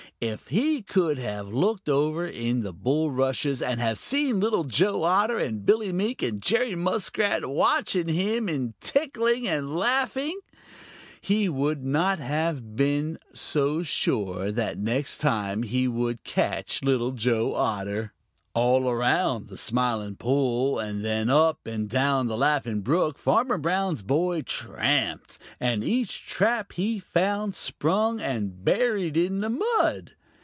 [0.23, 5.39] If he could have looked over in the bulrushes and have seen Little Joe Otter
[5.39, 10.39] and Billy Mink and Jerry Muskrat watching him and tickling and laughing,
[11.21, 17.55] he would not have been so sure that next time he would catch Little Joe
[17.55, 18.13] Otter.
[18.53, 24.01] All around the Smiling Pool and then up and down the Laughing Brook Farmer Brown's
[24.01, 30.15] boy tramped, and each trap he found sprung and buried in the mud.